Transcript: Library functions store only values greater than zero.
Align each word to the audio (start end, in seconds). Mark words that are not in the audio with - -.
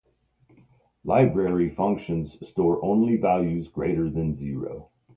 Library 1.03 1.69
functions 1.69 2.35
store 2.47 2.83
only 2.83 3.17
values 3.17 3.67
greater 3.67 4.09
than 4.09 4.33
zero. 4.33 4.89